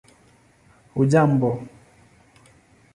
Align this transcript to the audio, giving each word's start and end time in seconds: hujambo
hujambo 0.97 1.51